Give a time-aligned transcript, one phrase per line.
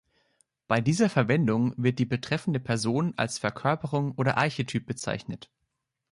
[0.67, 5.51] Bei dieser Verwendung wird die betreffende Person als Verkörperung oder Archetyp bezeichnet.